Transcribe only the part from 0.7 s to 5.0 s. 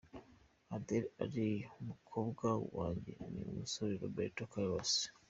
Dele Alli ukundwa cyane ni umusore Roberto Carlos.